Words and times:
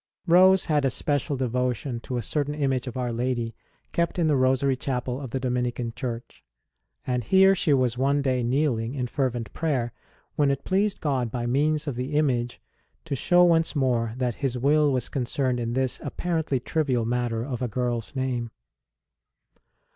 Rose 0.25 0.65
had 0.65 0.83
a 0.83 0.89
special 0.89 1.35
devotion 1.37 1.99
to 1.99 2.17
a 2.17 2.23
certain 2.23 2.55
image 2.55 2.87
of 2.87 2.97
Our 2.97 3.13
Lady 3.13 3.53
kept 3.91 4.17
in 4.17 4.25
the 4.25 4.35
Rosary 4.35 4.75
Chapel 4.75 5.21
of 5.21 5.29
the 5.29 5.39
Dominican 5.39 5.93
Church; 5.95 6.43
and 7.05 7.23
here 7.23 7.53
she 7.53 7.71
was 7.71 7.99
one 7.99 8.23
day 8.23 8.41
kneeling 8.41 8.95
in 8.95 9.05
fervent 9.05 9.53
prayer, 9.53 9.93
when 10.35 10.49
it 10.49 10.63
pleased 10.63 11.01
God 11.01 11.29
by 11.29 11.45
means 11.45 11.85
of 11.85 11.93
the 11.95 12.13
image 12.15 12.59
to 13.05 13.15
show 13.15 13.43
once 13.43 13.75
more 13.75 14.13
that 14.17 14.33
His 14.41 14.57
will 14.57 14.91
was 14.91 15.07
con 15.07 15.25
cerned 15.25 15.59
in 15.59 15.73
this 15.73 15.99
apparently 16.01 16.59
trivial 16.59 17.05
matter 17.05 17.45
of 17.45 17.61
a 17.61 17.67
girl 17.67 17.97
s 17.97 18.15
name. 18.15 18.49